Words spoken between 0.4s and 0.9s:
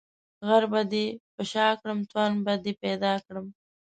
غر به